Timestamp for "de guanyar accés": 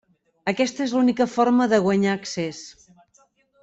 1.75-2.67